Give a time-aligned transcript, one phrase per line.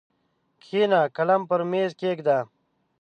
[0.61, 2.37] کښېنه قلم پر مېز کښېږده!